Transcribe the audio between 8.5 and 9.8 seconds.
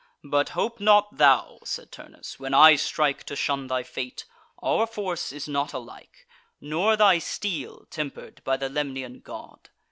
the Lemnian god."